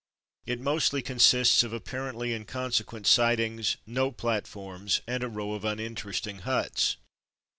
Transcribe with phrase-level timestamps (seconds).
[0.47, 6.39] It mostly consists of apparently inconsequent sidings, no plat forms, and a row of uninteresting
[6.39, 6.97] huts.